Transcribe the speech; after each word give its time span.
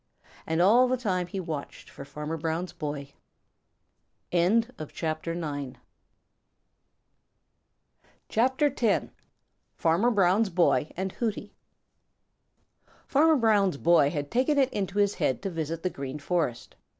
And 0.47 0.63
all 0.63 0.87
the 0.87 0.97
time 0.97 1.27
he 1.27 1.39
watched 1.39 1.87
for 1.87 2.03
Farmer 2.03 2.35
Brown's 2.35 2.73
boy. 2.73 3.13
CHAPTER 4.31 5.35
X: 8.79 9.05
Farmer 9.75 10.09
Brown's 10.09 10.49
Boy 10.49 10.91
And 10.97 11.11
Hooty 11.11 11.53
Farmer 13.05 13.35
Brown's 13.35 13.77
boy 13.77 14.09
had 14.09 14.31
taken 14.31 14.57
it 14.57 14.73
into 14.73 14.97
his 14.97 15.13
head 15.13 15.39
to 15.43 15.51
visit 15.51 15.83
the 15.83 15.89
Green 15.91 16.17
Forest. 16.17 16.75